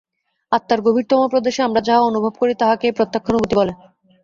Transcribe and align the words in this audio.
আত্মার 0.51 0.79
গভীরতম 0.81 1.19
প্রদেশে 1.27 1.61
আমরা 1.63 1.81
যাহা 1.87 2.01
অনুভব 2.01 2.33
করি, 2.41 2.53
তাহাকেই 2.61 2.95
প্রত্যক্ষানুভূতি 2.97 3.53
বলে। 3.55 3.73